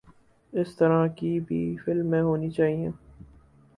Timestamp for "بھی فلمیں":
1.47-2.21